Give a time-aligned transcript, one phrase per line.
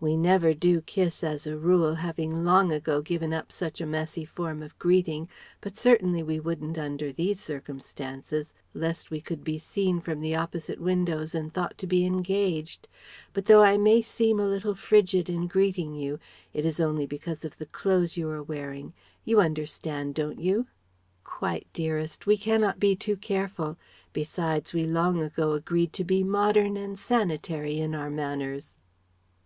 [0.00, 4.24] "We never do kiss as a rule, having long ago given up such a messy
[4.24, 5.28] form of greeting;
[5.60, 10.80] but certainly we wouldn't under these circumstances lest we could be seen from the opposite
[10.80, 12.88] windows and thought to be 'engaged';
[13.34, 16.18] but though I may seem a little frigid in greeting you,
[16.54, 18.94] it is only because of the clothes you are wearing'
[19.26, 20.68] You understand, don't you?"
[21.22, 22.24] "Quite, dearest.
[22.26, 23.76] We cannot be too careful.
[24.14, 28.78] Besides we long ago agreed to be modern and sanitary in our manners."